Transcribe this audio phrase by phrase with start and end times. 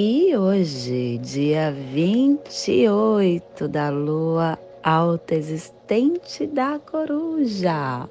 [0.00, 8.08] E hoje, dia 28 da lua alta existente da coruja,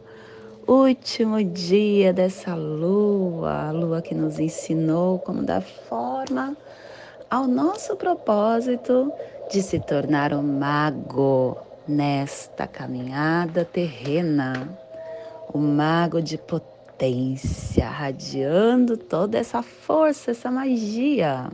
[0.67, 6.57] último dia dessa lua, a lua que nos ensinou como dar forma
[7.29, 9.09] ao nosso propósito
[9.49, 11.55] de se tornar um mago
[11.87, 14.77] nesta caminhada terrena,
[15.53, 21.49] o mago de potência, radiando toda essa força, essa magia.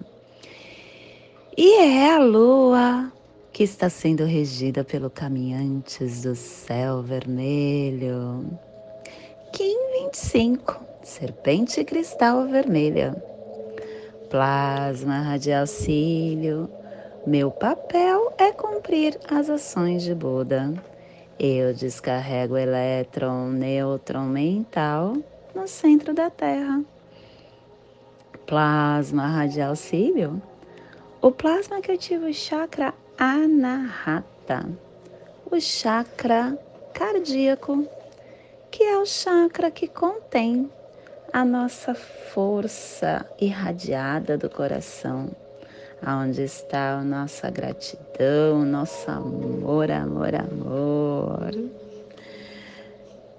[1.56, 3.12] E é a lua
[3.52, 8.44] que está sendo regida pelo Caminhantes do Céu Vermelho.
[9.52, 13.16] Kim 25, Serpente Cristal Vermelha.
[14.32, 16.68] Plasma Radial Cílio.
[17.28, 20.74] Meu papel é cumprir as ações de Buda.
[21.40, 25.18] Eu descarrego elétron, nêutron mental
[25.54, 26.84] no centro da Terra.
[28.48, 30.42] Plasma Radial Cílio
[31.24, 34.70] o plasma que ativa o chakra anahata,
[35.50, 36.60] o chakra
[36.94, 37.88] cardíaco,
[38.70, 40.70] que é o chakra que contém
[41.32, 45.34] a nossa força irradiada do coração,
[46.06, 51.52] aonde está a nossa gratidão, nosso amor, amor, amor.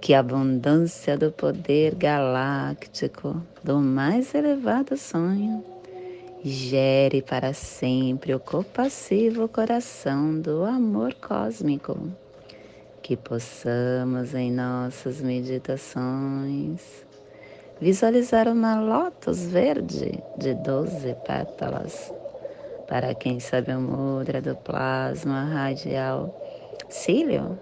[0.00, 5.73] Que a abundância do poder galáctico do mais elevado sonho
[6.46, 11.98] gere para sempre o compassivo coração do amor cósmico.
[13.02, 16.82] Que possamos em nossas meditações
[17.80, 22.12] visualizar uma lótus verde de doze pétalas.
[22.86, 26.38] Para quem sabe o mudra do plasma radial
[26.90, 27.58] cílio,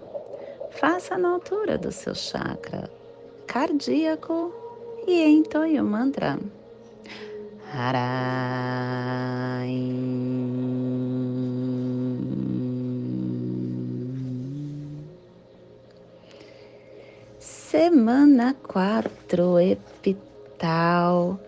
[0.71, 2.89] faça na altura do seu chakra
[3.47, 4.53] cardíaco
[5.07, 6.37] e entoie o mantra.
[7.75, 8.03] Harai.
[17.39, 21.39] Semana quatro, epital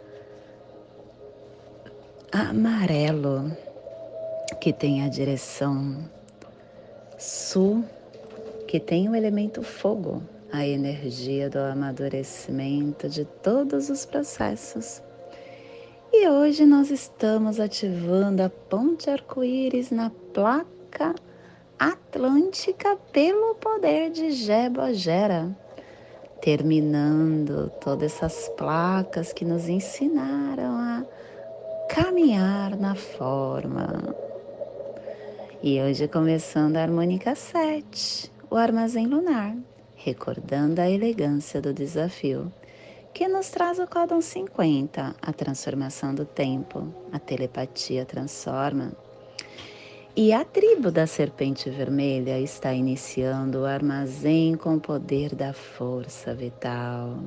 [2.32, 3.56] amarelo,
[4.60, 6.10] que tem a direção
[7.20, 7.86] sul,
[8.68, 15.04] que tem o elemento fogo, a energia do amadurecimento de todos os processos
[16.18, 21.14] e hoje nós estamos ativando a ponte arco-íris na placa
[21.78, 25.54] atlântica pelo poder de Jebogera,
[26.42, 31.06] terminando todas essas placas que nos ensinaram a
[31.90, 34.16] caminhar na forma.
[35.62, 39.54] E hoje começando a harmônica 7, o armazém lunar,
[39.98, 42.50] recordando a elegância do desafio
[43.16, 48.92] que nos traz o códon 50, a transformação do tempo, a telepatia transforma.
[50.14, 56.36] E a tribo da serpente vermelha está iniciando o armazém com o poder da força
[56.36, 57.18] vital.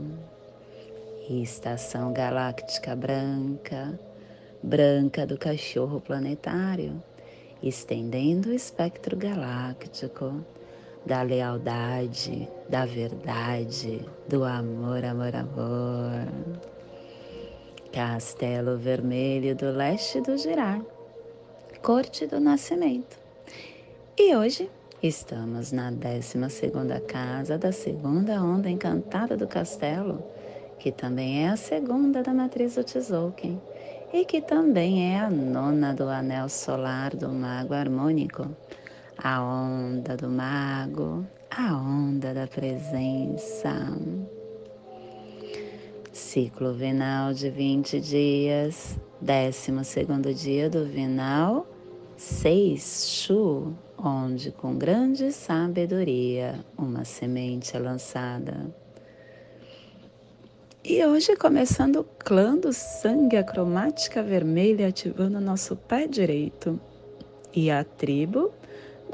[1.27, 3.99] E estação galáctica branca,
[4.63, 7.03] branca do cachorro planetário,
[7.63, 10.45] estendendo o espectro galáctico
[11.07, 16.29] da lealdade, da verdade, do amor, amor, amor.
[17.93, 20.81] Castelo Vermelho do Leste do Girar,
[21.83, 23.19] Corte do Nascimento.
[24.17, 24.71] E hoje
[25.03, 26.39] estamos na 12
[27.07, 30.23] casa da segunda onda encantada do castelo,
[30.79, 33.61] que também é a segunda da matriz do Tzolk'in
[34.13, 38.49] e que também é a nona do anel solar do mago harmônico
[39.19, 41.27] a onda do mago,
[41.59, 43.75] a onda da presença.
[46.13, 51.67] Ciclo vinal de 20 dias, décimo segundo dia do vinal,
[52.17, 58.73] 6 Shu, onde com grande sabedoria uma semente é lançada.
[60.85, 66.81] E hoje começando o clã do sangue, a cromática vermelha ativando nosso pé direito.
[67.53, 68.53] E a tribo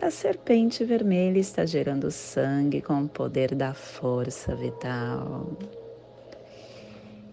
[0.00, 5.56] da serpente vermelha está gerando sangue com o poder da força vital.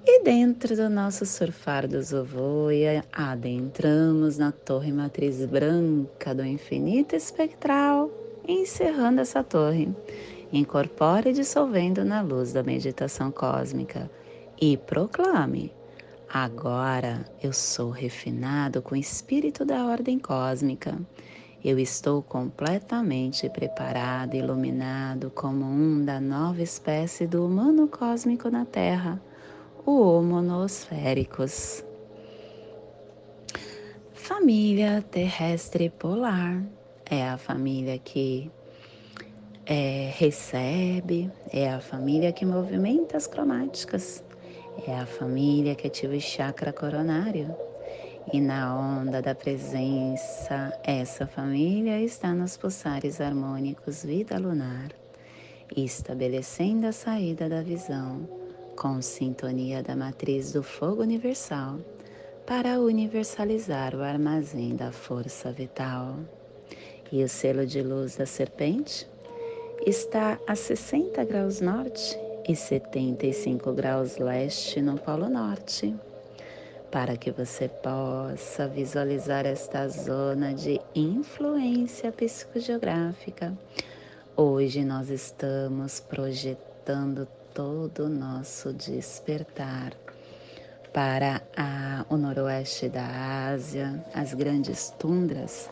[0.05, 8.09] E dentro do nosso surfar do Zovoia, adentramos na torre matriz branca do infinito espectral,
[8.47, 9.93] encerrando essa torre.
[10.51, 14.09] Incorpore dissolvendo na luz da meditação cósmica
[14.59, 15.71] e proclame:
[16.27, 20.97] Agora eu sou refinado com o espírito da ordem cósmica.
[21.63, 29.21] Eu estou completamente preparado, iluminado como um da nova espécie do humano cósmico na Terra
[29.85, 31.83] o homonosféricos.
[34.11, 36.63] Família terrestre polar
[37.05, 38.49] é a família que
[39.65, 44.23] é, recebe, é a família que movimenta as cromáticas,
[44.87, 47.55] é a família que ativa o chakra coronário.
[48.31, 54.91] E na onda da presença, essa família está nos pulsares harmônicos vida lunar,
[55.75, 58.29] estabelecendo a saída da visão
[58.75, 61.79] com sintonia da matriz do fogo universal
[62.45, 66.15] para universalizar o armazém da força vital.
[67.11, 69.07] E o selo de luz da serpente
[69.85, 75.93] está a 60 graus norte e 75 graus leste no Polo Norte,
[76.91, 83.57] para que você possa visualizar esta zona de influência psicogeográfica.
[84.35, 89.93] Hoje nós estamos projetando todo o nosso despertar
[90.93, 95.69] para a, o noroeste da Ásia, as grandes tundras,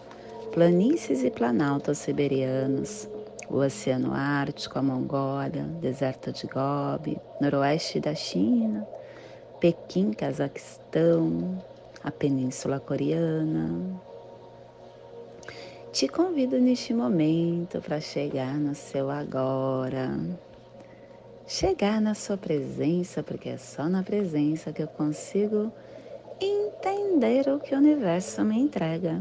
[0.54, 3.10] planícies e planaltos siberianos,
[3.50, 8.88] o Oceano Ártico, a Mongólia, deserto de Gobi, noroeste da China,
[9.60, 11.62] Pequim, Cazaquistão,
[12.04, 14.00] a Península Coreana.
[15.92, 20.12] Te convido neste momento para chegar no seu agora
[21.50, 25.74] chegar na sua presença, porque é só na presença que eu consigo
[26.40, 29.20] entender o que o universo me entrega.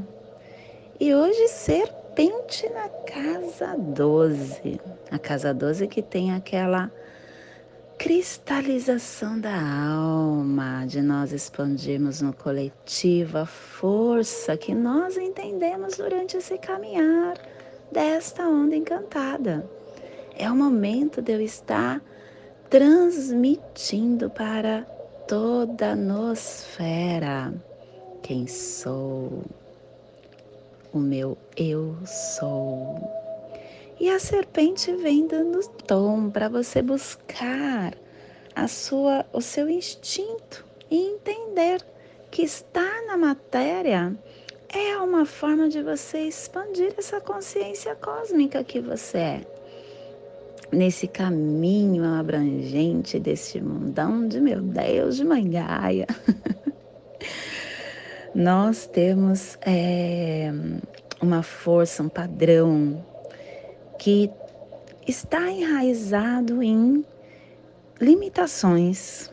[1.00, 4.78] E hoje, serpente na casa 12.
[5.10, 6.92] A casa 12 que tem aquela
[7.98, 16.56] cristalização da alma, de nós expandirmos no coletivo a força que nós entendemos durante esse
[16.58, 17.36] caminhar
[17.90, 19.68] desta onda encantada.
[20.36, 22.00] É o momento de eu estar
[22.70, 24.82] transmitindo para
[25.26, 27.52] toda a nosfera
[28.22, 29.42] quem sou,
[30.92, 33.17] o meu eu sou.
[34.00, 37.94] E a serpente vem dando tom para você buscar
[38.54, 41.84] a sua, o seu instinto e entender
[42.30, 44.16] que estar na matéria
[44.68, 49.40] é uma forma de você expandir essa consciência cósmica que você é
[50.70, 56.06] nesse caminho abrangente desse mundão de meu Deus de Mangaia.
[58.34, 60.52] Nós temos é,
[61.20, 63.02] uma força, um padrão
[63.98, 64.30] que
[65.06, 67.04] está enraizado em
[68.00, 69.30] limitações,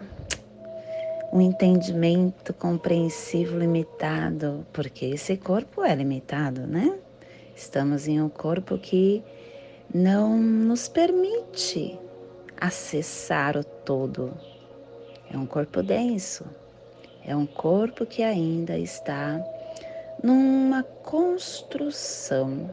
[1.31, 6.97] um entendimento compreensivo limitado, porque esse corpo é limitado, né?
[7.55, 9.23] Estamos em um corpo que
[9.93, 11.99] não nos permite
[12.59, 14.33] acessar o todo.
[15.31, 16.45] É um corpo denso,
[17.25, 19.43] é um corpo que ainda está
[20.23, 22.69] numa construção.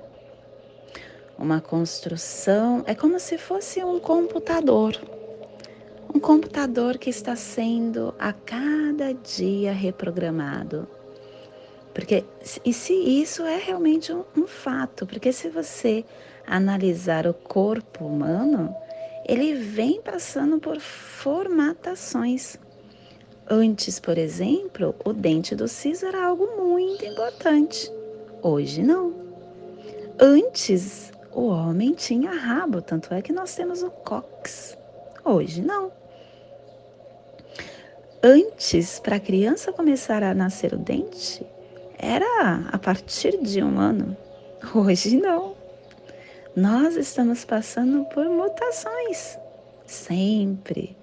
[1.38, 4.96] Uma construção é como se fosse um computador.
[6.14, 10.86] Um computador que está sendo a cada dia reprogramado.
[11.94, 12.24] Porque,
[12.64, 16.04] e se isso é realmente um, um fato, porque se você
[16.46, 18.74] analisar o corpo humano,
[19.26, 22.58] ele vem passando por formatações.
[23.48, 27.92] Antes, por exemplo, o dente do siso era algo muito importante.
[28.42, 29.12] Hoje não.
[30.18, 34.76] Antes, o homem tinha rabo, tanto é que nós temos o cox.
[35.24, 35.90] Hoje não.
[38.22, 41.44] Antes, para a criança começar a nascer o dente,
[41.98, 44.16] era a partir de um ano.
[44.74, 45.56] Hoje não.
[46.54, 49.38] Nós estamos passando por mutações,
[49.86, 50.96] sempre.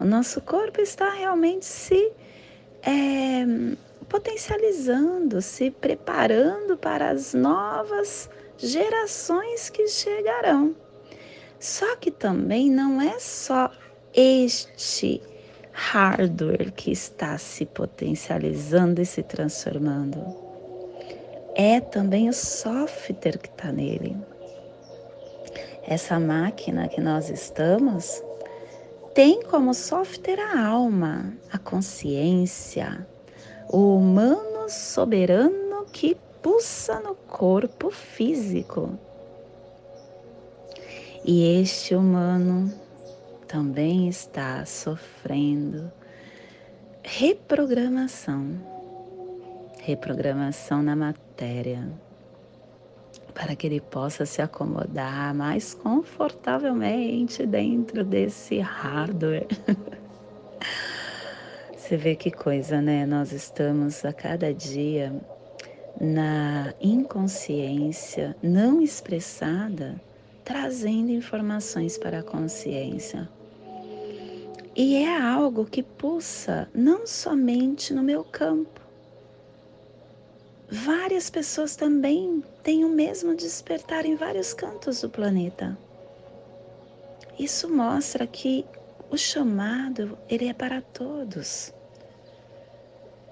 [0.00, 2.12] O nosso corpo está realmente se
[2.82, 3.44] é,
[4.08, 10.74] potencializando, se preparando para as novas gerações que chegarão.
[11.58, 13.70] Só que também não é só
[14.14, 15.22] este
[15.72, 20.22] hardware que está se potencializando e se transformando.
[21.54, 24.16] É também o software que está nele
[25.86, 28.22] essa máquina que nós estamos,
[29.14, 33.06] tem como software a alma, a consciência,
[33.68, 36.16] o humano soberano que
[36.46, 38.96] pulsa no corpo físico.
[41.24, 42.72] E este humano
[43.48, 45.90] também está sofrendo
[47.02, 48.60] reprogramação
[49.82, 51.90] reprogramação na matéria
[53.34, 59.48] para que ele possa se acomodar mais confortavelmente dentro desse hardware.
[61.76, 63.04] Você vê que coisa, né?
[63.04, 65.12] Nós estamos a cada dia
[66.00, 70.00] na inconsciência não expressada,
[70.44, 73.28] trazendo informações para a consciência.
[74.74, 78.80] E é algo que pulsa não somente no meu campo,
[80.70, 85.78] várias pessoas também têm o mesmo despertar em vários cantos do planeta.
[87.38, 88.64] Isso mostra que
[89.10, 91.72] o chamado ele é para todos.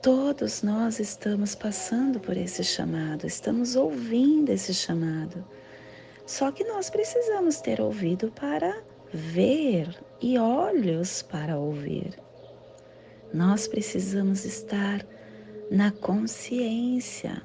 [0.05, 5.43] Todos nós estamos passando por esse chamado, estamos ouvindo esse chamado.
[6.27, 9.89] Só que nós precisamos ter ouvido para ver
[10.21, 12.21] e olhos para ouvir.
[13.33, 15.01] Nós precisamos estar
[15.71, 17.43] na consciência,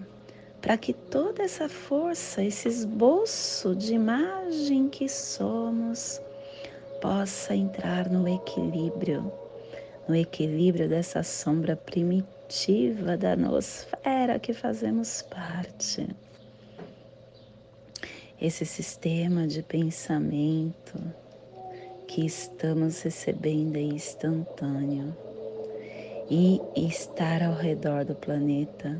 [0.61, 6.21] para que toda essa força, esse esboço de imagem que somos,
[7.01, 9.31] possa entrar no equilíbrio,
[10.09, 12.38] no equilíbrio dessa sombra primitiva
[13.19, 16.07] da nosfera que fazemos parte.
[18.41, 20.99] Esse sistema de pensamento
[22.07, 25.15] que estamos recebendo é instantâneo
[26.27, 28.99] e estar ao redor do planeta.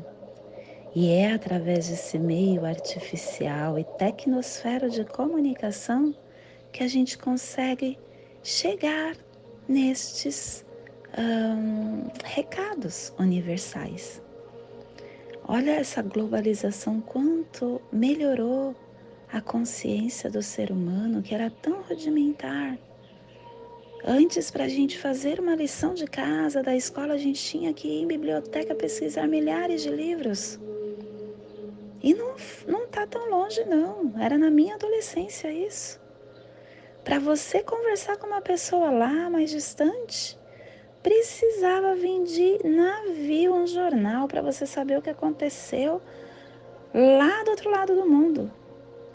[0.94, 6.14] E é através desse meio artificial e tecnosfera de comunicação
[6.70, 7.98] que a gente consegue
[8.44, 9.16] chegar
[9.68, 10.64] nestes
[11.18, 14.22] um, recados universais.
[15.46, 18.74] Olha essa globalização, quanto melhorou
[19.32, 22.78] a consciência do ser humano que era tão rudimentar
[24.04, 27.86] Antes, para a gente fazer uma lição de casa da escola, a gente tinha que
[27.86, 30.58] ir em biblioteca pesquisar milhares de livros.
[32.02, 32.34] E não,
[32.66, 34.14] não tá tão longe, não.
[34.18, 36.00] Era na minha adolescência isso.
[37.04, 40.38] Para você conversar com uma pessoa lá mais distante,
[41.02, 46.00] precisava vir de navio um jornal para você saber o que aconteceu
[46.94, 48.50] lá do outro lado do mundo.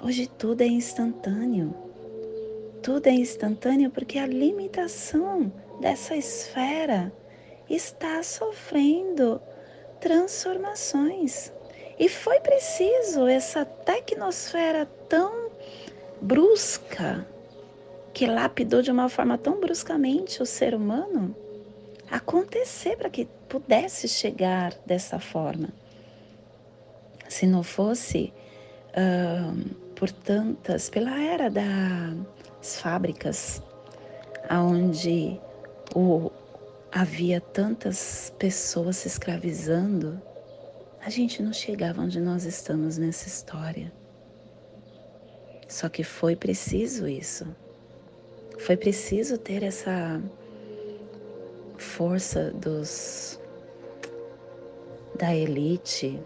[0.01, 1.85] Hoje tudo é instantâneo
[2.85, 5.51] tudo é instantâneo porque a limitação
[5.81, 7.11] dessa esfera
[7.67, 9.41] está sofrendo
[9.99, 11.51] transformações.
[11.97, 15.49] E foi preciso essa tecnosfera tão
[16.21, 17.25] brusca,
[18.13, 21.35] que lapidou de uma forma tão bruscamente o ser humano,
[22.09, 25.69] acontecer para que pudesse chegar dessa forma.
[27.27, 28.33] Se não fosse
[28.91, 32.13] uh, por tantas, pela era da
[32.65, 33.61] as fábricas,
[34.49, 35.39] onde
[35.95, 36.31] o,
[36.91, 40.19] havia tantas pessoas se escravizando,
[40.99, 43.93] a gente não chegava onde nós estamos nessa história.
[45.67, 47.45] Só que foi preciso isso.
[48.57, 50.19] Foi preciso ter essa
[51.77, 53.39] força dos
[55.17, 56.21] da elite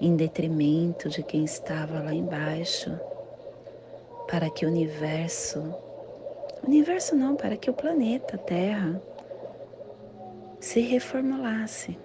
[0.00, 2.98] em detrimento de quem estava lá embaixo
[4.28, 5.74] para que o universo,
[6.62, 9.00] universo não, para que o planeta Terra
[10.60, 11.98] se reformulasse.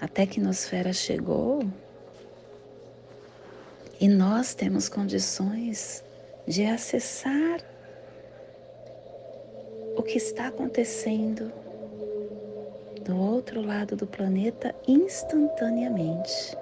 [0.00, 1.62] A tecnosfera chegou
[4.00, 6.02] e nós temos condições
[6.46, 7.60] de acessar
[10.00, 11.52] o que está acontecendo
[13.04, 16.56] do outro lado do planeta instantaneamente.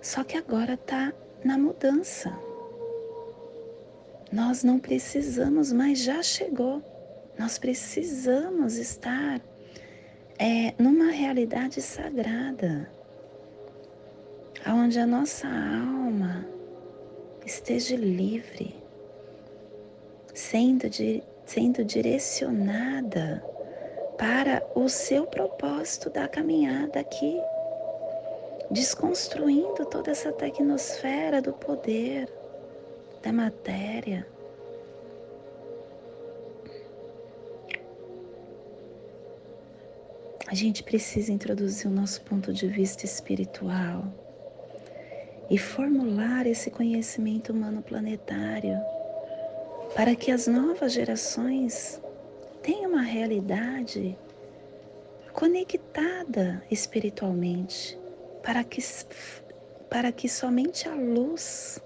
[0.00, 1.12] Só que agora está
[1.44, 2.32] na mudança.
[4.32, 6.82] Nós não precisamos, mas já chegou.
[7.38, 9.38] Nós precisamos estar
[10.38, 12.88] é, numa realidade sagrada,
[14.66, 16.46] onde a nossa alma
[17.44, 18.82] esteja livre,
[20.34, 20.86] sendo,
[21.46, 23.42] sendo direcionada
[24.18, 27.40] para o seu propósito da caminhada aqui
[28.70, 32.28] desconstruindo toda essa tecnosfera do poder,
[33.22, 34.26] da matéria.
[40.46, 44.04] A gente precisa introduzir o nosso ponto de vista espiritual.
[45.50, 48.80] e formular esse conhecimento humano planetário
[49.94, 52.00] para que as novas gerações
[52.62, 54.18] tenham uma realidade
[55.32, 57.98] conectada espiritualmente,
[58.42, 58.82] para que,
[59.88, 61.80] para que somente a luz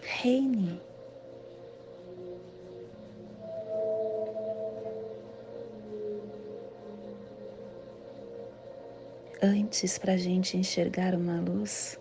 [0.00, 0.80] reine.
[9.42, 12.00] Antes, para a gente enxergar uma luz,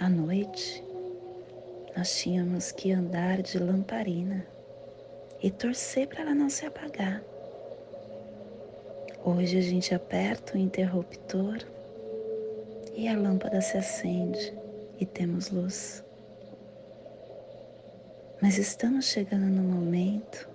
[0.00, 0.87] à noite,
[1.98, 4.46] nós tínhamos que andar de lamparina
[5.42, 7.20] e torcer para ela não se apagar.
[9.24, 11.58] Hoje a gente aperta o interruptor
[12.94, 14.56] e a lâmpada se acende
[15.00, 16.04] e temos luz.
[18.40, 20.48] Mas estamos chegando no momento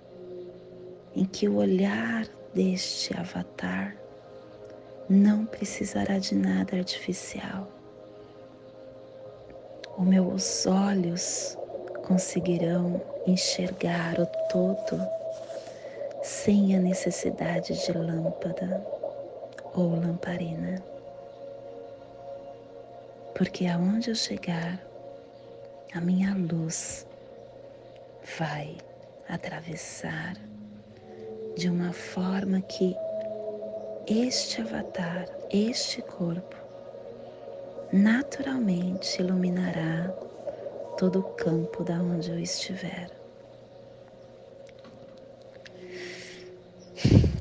[1.14, 3.94] em que o olhar deste avatar
[5.10, 7.70] não precisará de nada artificial
[9.96, 11.56] os meus olhos
[12.06, 15.00] conseguirão enxergar o todo
[16.22, 18.84] sem a necessidade de lâmpada
[19.74, 20.82] ou lamparina.
[23.34, 24.80] Porque aonde eu chegar,
[25.94, 27.06] a minha luz
[28.38, 28.76] vai
[29.28, 30.34] atravessar
[31.56, 32.96] de uma forma que
[34.06, 36.63] este avatar, este corpo,
[37.94, 40.08] naturalmente iluminará
[40.98, 43.08] todo o campo da onde eu estiver.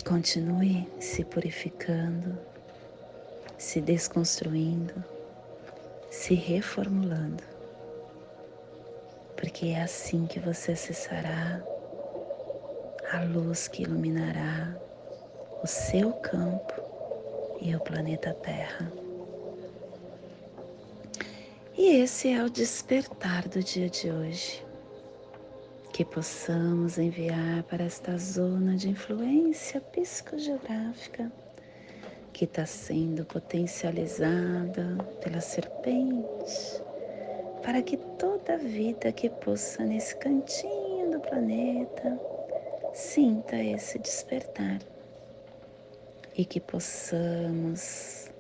[0.06, 2.38] Continue se purificando,
[3.58, 5.04] se desconstruindo,
[6.12, 7.44] se reformulando,
[9.36, 11.64] porque é assim que você acessará
[13.12, 14.78] a luz que iluminará
[15.64, 16.76] o seu campo
[17.60, 19.03] e o planeta Terra.
[21.86, 24.66] E esse é o despertar do dia de hoje.
[25.92, 31.30] Que possamos enviar para esta zona de influência psicogeográfica
[32.32, 36.82] que está sendo potencializada pela serpente,
[37.62, 42.18] para que toda vida que possa nesse cantinho do planeta
[42.94, 44.80] sinta esse despertar
[46.38, 48.32] e que possamos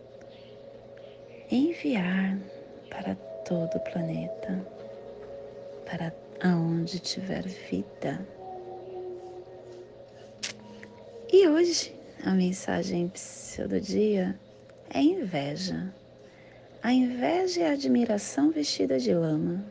[1.51, 2.38] enviar
[2.89, 4.65] para todo o planeta,
[5.86, 8.25] para aonde tiver vida.
[11.32, 13.12] E hoje a mensagem
[13.67, 14.39] do dia
[14.93, 15.93] é inveja.
[16.82, 19.63] A inveja é a admiração vestida de lama.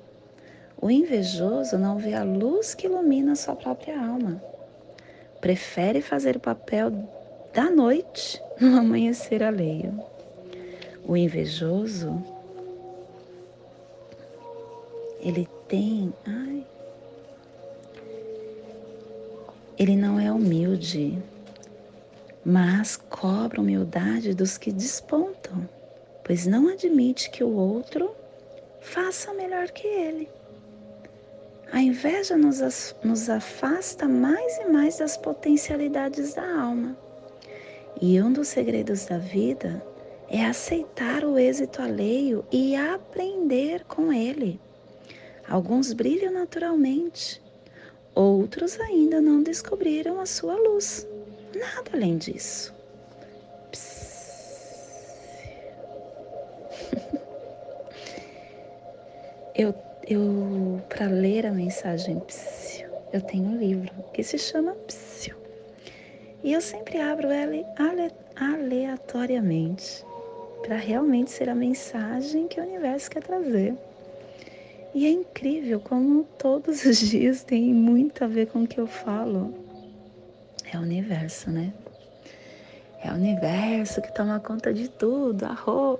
[0.80, 4.42] O invejoso não vê a luz que ilumina sua própria alma.
[5.40, 6.90] Prefere fazer o papel
[7.52, 10.02] da noite no amanhecer alheio.
[11.04, 12.22] O invejoso
[15.22, 16.12] ele tem.
[16.26, 16.66] Ai,
[19.78, 21.18] ele não é humilde,
[22.44, 25.68] mas cobra humildade dos que despontam,
[26.24, 28.10] pois não admite que o outro
[28.80, 30.28] faça melhor que ele.
[31.72, 36.94] A inveja nos, nos afasta mais e mais das potencialidades da alma.
[38.00, 39.82] E um dos segredos da vida
[40.28, 44.60] é aceitar o êxito alheio e aprender com ele.
[45.48, 47.40] Alguns brilham naturalmente,
[48.14, 51.06] outros ainda não descobriram a sua luz.
[51.54, 52.72] Nada além disso.
[59.54, 59.74] eu,
[60.06, 62.22] eu para ler a mensagem
[63.12, 65.36] eu tenho um livro que se chama Psiu.
[66.42, 67.52] E eu sempre abro ela
[68.34, 70.04] aleatoriamente
[70.62, 73.76] para realmente ser a mensagem que o universo quer trazer.
[74.94, 78.86] E é incrível como todos os dias tem muito a ver com o que eu
[78.86, 79.54] falo.
[80.70, 81.72] É o universo, né?
[83.02, 85.98] É o universo que toma conta de tudo, arro.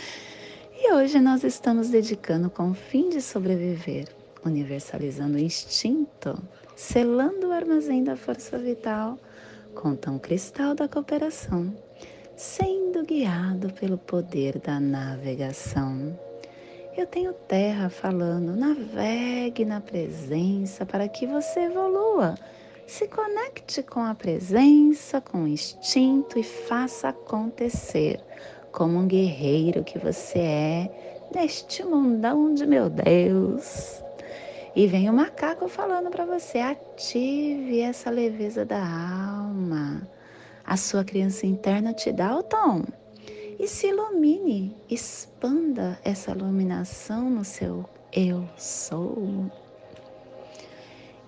[0.80, 4.08] e hoje nós estamos dedicando com o fim de sobreviver,
[4.44, 6.40] universalizando o instinto,
[6.76, 9.18] selando o armazém da força vital
[9.74, 11.74] com tão cristal da cooperação,
[12.36, 16.18] sendo guiado pelo poder da navegação.
[16.96, 22.36] Eu tenho terra falando, navegue na presença para que você evolua.
[22.86, 28.20] Se conecte com a presença, com o instinto e faça acontecer
[28.70, 30.90] como um guerreiro que você é
[31.34, 34.00] neste mundão de meu Deus.
[34.76, 40.08] E vem o macaco falando para você: ative essa leveza da alma.
[40.64, 42.84] A sua criança interna te dá o tom
[43.58, 49.50] e se ilumine, expanda essa iluminação no seu eu sou.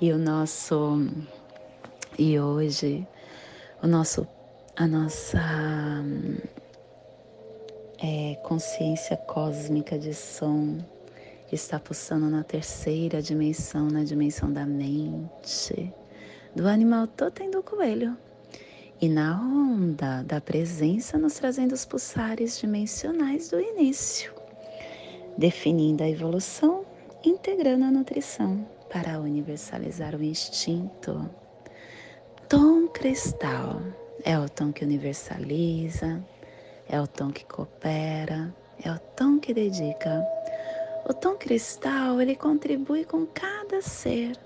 [0.00, 0.98] E o nosso
[2.18, 3.06] e hoje
[3.82, 4.26] o nosso
[4.76, 5.40] a nossa
[7.98, 10.78] é, consciência cósmica de som
[11.50, 15.92] está pulsando na terceira dimensão, na dimensão da mente,
[16.54, 18.16] do animal totem do coelho.
[18.98, 24.32] E na onda da presença, nos trazendo os pulsares dimensionais do início,
[25.36, 26.82] definindo a evolução,
[27.22, 31.28] integrando a nutrição para universalizar o instinto.
[32.48, 33.82] Tom cristal
[34.24, 36.24] é o tom que universaliza,
[36.88, 40.26] é o tom que coopera, é o tom que dedica.
[41.06, 44.38] O tom cristal, ele contribui com cada ser,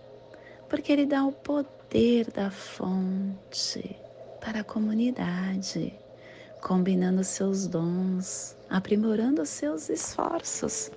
[0.68, 4.09] porque ele dá o poder da fonte
[4.40, 5.94] para a comunidade,
[6.60, 10.90] combinando seus dons, aprimorando seus esforços,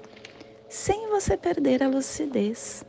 [0.70, 2.84] sem você perder a lucidez,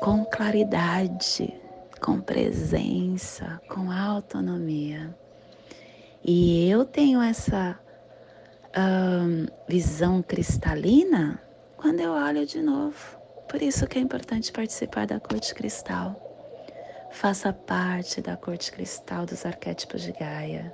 [0.00, 1.54] com claridade,
[2.00, 5.16] com presença, com autonomia.
[6.22, 7.78] E eu tenho essa
[9.66, 11.40] visão cristalina
[11.76, 13.16] quando eu olho de novo.
[13.48, 16.25] Por isso que é importante participar da corte cristal.
[17.16, 20.70] Faça parte da corte cristal dos arquétipos de Gaia.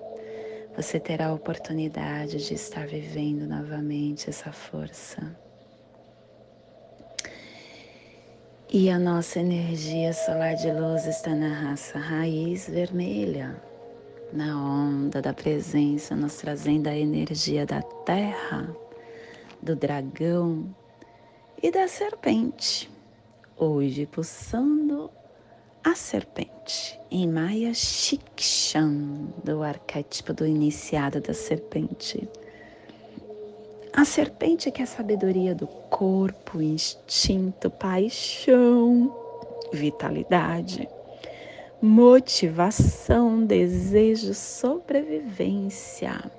[0.76, 5.36] Você terá a oportunidade de estar vivendo novamente essa força.
[8.68, 13.62] E a nossa energia solar de luz está na raça raiz vermelha,
[14.32, 18.68] na onda da presença, nos trazendo a energia da terra,
[19.62, 20.74] do dragão
[21.62, 22.90] e da serpente.
[23.56, 25.08] Hoje pulsando
[25.84, 32.28] a serpente em Maya Shikshan, do arquétipo do iniciado da serpente.
[33.92, 39.14] A serpente que é a sabedoria do corpo, instinto, paixão,
[39.72, 40.88] vitalidade,
[41.80, 46.30] motivação, desejo, sobrevivência.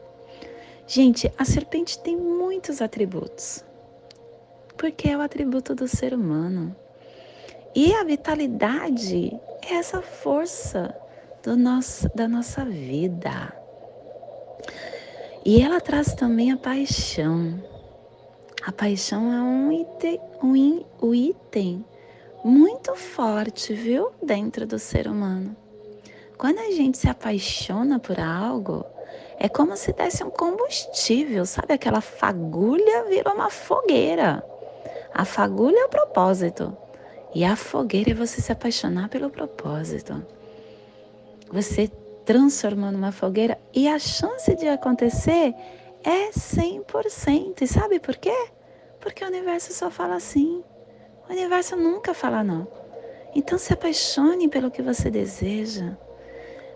[0.88, 3.64] Gente, a serpente tem muitos atributos,
[4.78, 6.76] porque é o atributo do ser humano.
[7.76, 9.36] E a vitalidade
[9.68, 10.96] é essa força
[11.42, 13.52] do nosso, da nossa vida.
[15.44, 17.60] E ela traz também a paixão.
[18.64, 21.84] A paixão é um item, um, um item
[22.44, 25.56] muito forte, viu, dentro do ser humano.
[26.38, 28.86] Quando a gente se apaixona por algo,
[29.40, 31.74] é como se desse um combustível, sabe?
[31.74, 34.46] Aquela fagulha virou uma fogueira.
[35.12, 36.78] A fagulha é o propósito.
[37.36, 40.24] E a fogueira é você se apaixonar pelo propósito.
[41.52, 41.90] Você
[42.26, 45.54] transformou numa fogueira e a chance de acontecer
[46.04, 47.62] é 100%.
[47.62, 48.36] E sabe por quê?
[49.00, 50.64] Porque o universo só fala assim.
[51.28, 52.68] O universo nunca fala não.
[53.36, 55.98] Então se apaixone pelo que você deseja.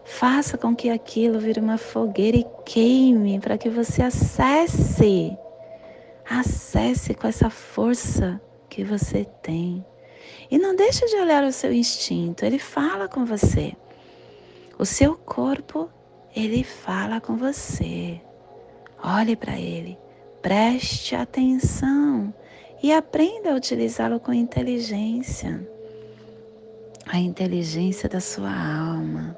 [0.04, 5.38] Faça com que aquilo vire uma fogueira e queime para que você acesse.
[6.28, 9.86] Acesse com essa força que você tem.
[10.50, 13.76] E não deixe de olhar o seu instinto, ele fala com você.
[14.80, 15.90] O seu corpo,
[16.36, 18.22] ele fala com você.
[19.04, 19.98] Olhe para ele,
[20.42, 22.34] preste atenção
[22.82, 25.68] e aprenda a utilizá-lo com inteligência.
[27.06, 29.38] A inteligência da sua alma.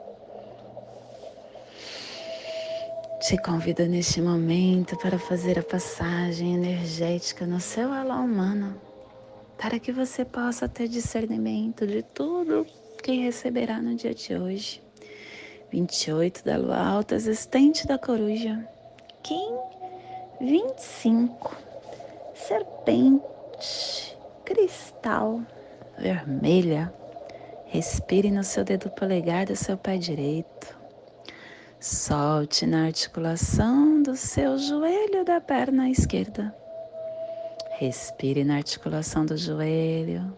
[3.22, 8.82] Te convido neste momento para fazer a passagem energética no seu alma humano,
[9.60, 12.66] para que você possa ter discernimento de tudo
[13.04, 14.82] que receberá no dia de hoje.
[15.72, 18.68] 28 da lua alta existente da coruja.
[19.22, 19.54] Kim
[20.40, 21.56] 25
[22.34, 25.42] serpente cristal
[25.98, 26.92] vermelha.
[27.66, 30.80] Respire no seu dedo polegar do seu pé direito.
[31.80, 36.56] Solte na articulação do seu joelho da perna esquerda.
[37.80, 40.34] Respire na articulação do joelho.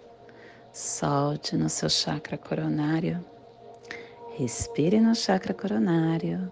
[0.71, 3.25] Solte no seu chakra coronário.
[4.37, 6.51] Respire no chakra coronário.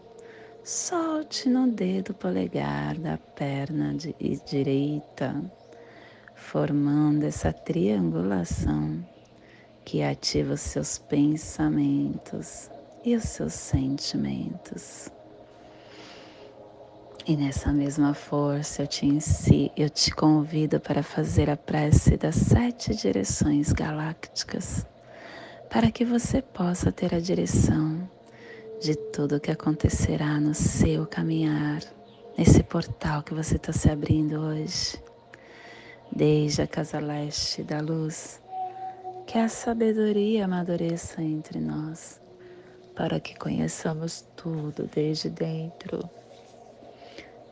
[0.63, 4.15] Solte no dedo polegar da perna de
[4.47, 5.39] direita,
[6.33, 9.05] formando essa triangulação
[9.85, 12.67] que ativa os seus pensamentos
[13.05, 15.11] e os seus sentimentos.
[17.25, 22.35] E nessa mesma força eu te, si, eu te convido para fazer a prece das
[22.35, 24.85] sete direções galácticas
[25.69, 28.09] para que você possa ter a direção
[28.81, 31.81] de tudo o que acontecerá no seu caminhar
[32.37, 34.97] nesse portal que você está se abrindo hoje,
[36.11, 38.41] desde a casa leste da luz,
[39.27, 42.19] que a sabedoria amadureça entre nós,
[42.95, 46.09] para que conheçamos tudo desde dentro,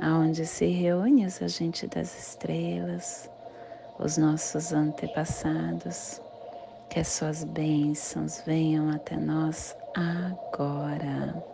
[0.00, 3.30] aonde se reúne a gente das estrelas,
[3.98, 6.20] os nossos antepassados,
[6.88, 11.44] que as suas bênçãos venham até nós agora.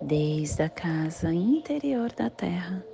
[0.00, 2.84] Desde a casa interior da terra,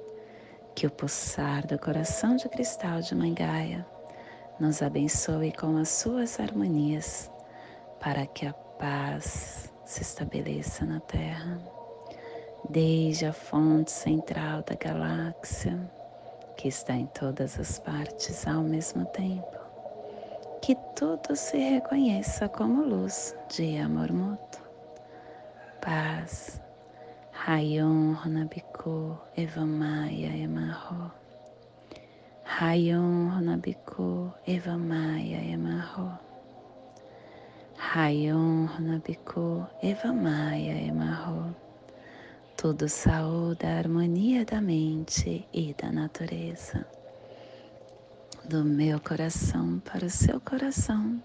[0.75, 3.87] que o pulsar do coração de cristal de Mãe Gaia
[4.59, 7.31] nos abençoe com as suas harmonias,
[8.01, 11.61] para que a paz se estabeleça na Terra,
[12.69, 15.79] desde a fonte central da galáxia,
[16.57, 19.59] que está em todas as partes ao mesmo tempo.
[20.61, 24.63] Que tudo se reconheça como luz de amor mútuo.
[25.81, 26.61] Paz
[27.33, 31.11] Rayon Honabiku Evamaya Emarro.
[32.45, 36.17] Rayon Honabiku Evamaya Emarro.
[37.77, 41.62] Rayon Honabiku Evamaya Emarro.
[42.63, 46.87] Tudo saúde a harmonia da mente e da natureza.
[48.45, 51.21] Do meu coração para o seu coração.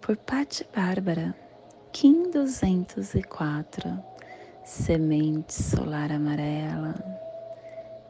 [0.00, 1.32] Por Patti Bárbara,
[1.92, 4.02] Kim 204
[4.64, 6.96] semente solar amarela,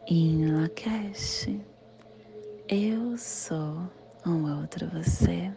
[0.06, 1.50] em Lakesh,
[2.66, 3.90] eu sou
[4.24, 5.52] um outro você.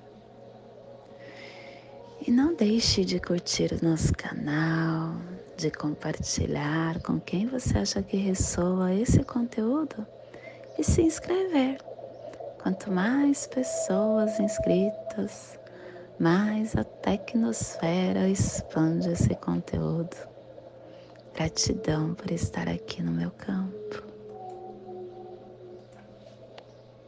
[2.27, 5.15] E não deixe de curtir o nosso canal,
[5.57, 10.05] de compartilhar com quem você acha que ressoa esse conteúdo
[10.77, 11.77] e se inscrever.
[12.61, 15.57] Quanto mais pessoas inscritas,
[16.19, 20.15] mais a tecnosfera expande esse conteúdo.
[21.33, 24.04] Gratidão por estar aqui no meu campo.